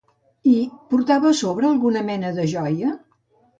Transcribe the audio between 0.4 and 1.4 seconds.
I portava a